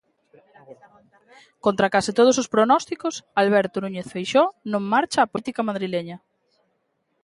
Contra 1.65 1.91
case 1.93 2.11
todos 2.19 2.35
os 2.41 2.51
prognósticos, 2.53 3.15
Alberto 3.41 3.77
Núñez 3.83 4.07
Feixóo 4.13 4.49
non 4.71 4.83
marcha 4.93 5.25
á 5.25 5.29
política 5.33 5.67
madrileña. 5.69 6.17